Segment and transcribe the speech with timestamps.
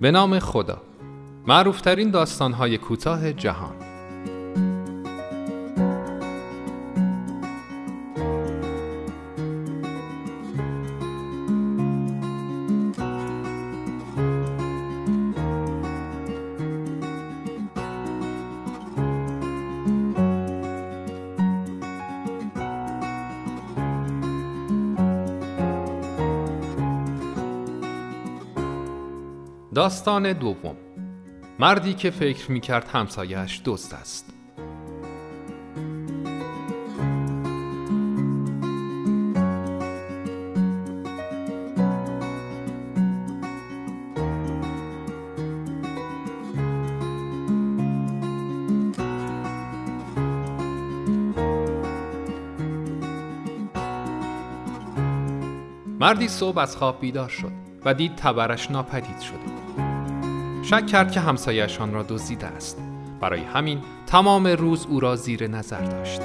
[0.00, 0.82] به نام خدا.
[1.46, 3.89] معروفترین داستانهای کوتاه جهان.
[29.74, 30.76] داستان دوم.
[31.58, 34.34] مردی که فکر می کرد همسایش دوست است.
[56.00, 57.69] مردی صبح از خواب بیدار شد.
[57.84, 59.60] و دید تبرش ناپدید شده.
[60.62, 62.78] شک کرد که همسایهشان را دزدیده است.
[63.20, 66.20] برای همین تمام روز او را زیر نظر داشت.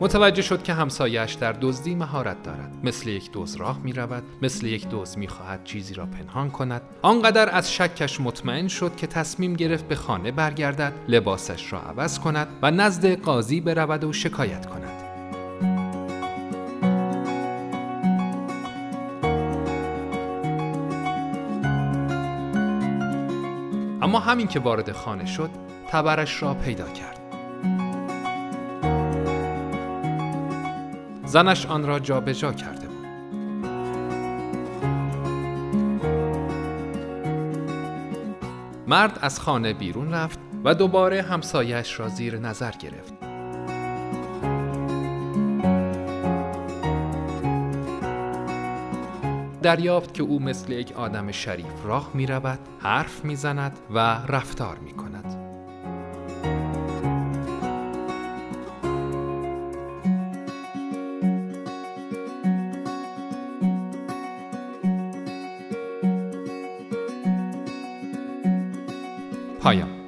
[0.00, 2.76] متوجه شد که همسایش در دزدی مهارت دارد.
[2.84, 6.82] مثل یک دوز راه می رود مثل یک دوز می خواهد چیزی را پنهان کند.
[7.02, 12.48] آنقدر از شکش مطمئن شد که تصمیم گرفت به خانه برگردد لباسش را عوض کند
[12.62, 14.85] و نزد قاضی برود و شکایت کند.
[24.06, 25.50] اما همین که وارد خانه شد
[25.88, 27.20] تبرش را پیدا کرد.
[31.24, 33.06] زنش آن را جابجا کرده بود.
[38.86, 43.35] مرد از خانه بیرون رفت و دوباره همسایش را زیر نظر گرفت.
[49.66, 54.78] دریافت که او مثل یک آدم شریف راه می رود، حرف می زند و رفتار
[54.78, 55.36] می کند.
[69.60, 70.05] پایان